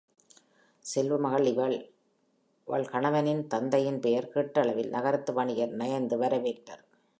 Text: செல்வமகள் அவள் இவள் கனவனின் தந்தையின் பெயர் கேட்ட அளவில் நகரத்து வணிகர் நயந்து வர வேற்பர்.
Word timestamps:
செல்வமகள் 0.85 1.47
அவள் 1.51 1.75
இவள் 2.67 2.85
கனவனின் 2.85 3.43
தந்தையின் 3.47 3.99
பெயர் 3.99 4.29
கேட்ட 4.29 4.61
அளவில் 4.61 4.89
நகரத்து 4.89 5.33
வணிகர் 5.33 5.73
நயந்து 5.73 6.17
வர 6.17 6.37
வேற்பர். 6.37 6.83